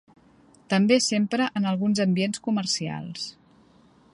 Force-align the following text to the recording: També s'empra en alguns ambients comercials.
També 0.73 0.95
s'empra 1.07 1.49
en 1.61 1.67
alguns 1.73 2.01
ambients 2.07 2.43
comercials. 2.49 3.29